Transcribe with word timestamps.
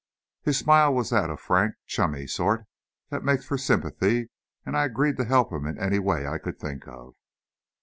His 0.41 0.57
smile 0.57 0.91
was 0.95 1.11
of 1.13 1.27
that 1.27 1.39
frank, 1.39 1.75
chummy 1.85 2.25
sort 2.25 2.65
that 3.11 3.23
makes 3.23 3.45
for 3.45 3.55
sympathy 3.59 4.31
and 4.65 4.75
I 4.75 4.85
agreed 4.85 5.17
to 5.17 5.25
help 5.25 5.51
him 5.53 5.67
in 5.67 5.77
any 5.79 5.99
way 5.99 6.25
I 6.25 6.39
could 6.39 6.57
think 6.57 6.87
of. 6.87 7.13